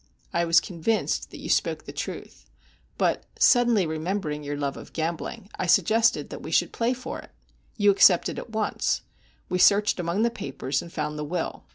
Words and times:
I 0.33 0.45
was 0.45 0.59
convinced 0.59 1.29
that 1.29 1.37
you 1.41 1.47
spoke 1.51 1.83
the 1.85 1.91
truth, 1.91 2.49
but, 2.97 3.25
suddenly 3.37 3.85
remembering 3.85 4.43
your 4.43 4.57
love 4.57 4.75
of 4.75 4.93
gambling, 4.93 5.47
I 5.59 5.67
suggested 5.67 6.31
that 6.31 6.41
we 6.41 6.49
should 6.49 6.73
play 6.73 6.95
for 6.95 7.19
it. 7.19 7.29
You 7.77 7.91
accepted 7.91 8.39
at 8.39 8.49
once. 8.49 9.01
We 9.47 9.59
searched 9.59 9.99
among 9.99 10.23
the 10.23 10.31
papers, 10.31 10.81
and 10.81 10.91
found 10.91 11.19
the 11.19 11.23
will. 11.23 11.65